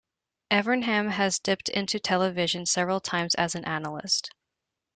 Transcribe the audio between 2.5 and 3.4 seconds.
several times